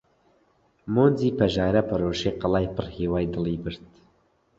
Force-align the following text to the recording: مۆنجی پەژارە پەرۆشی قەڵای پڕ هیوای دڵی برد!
مۆنجی 0.93 1.29
پەژارە 1.39 1.81
پەرۆشی 1.89 2.37
قەڵای 2.41 2.71
پڕ 2.75 2.85
هیوای 2.97 3.29
دڵی 3.33 3.57
برد! 3.63 3.83